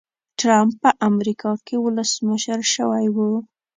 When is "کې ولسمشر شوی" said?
1.65-3.05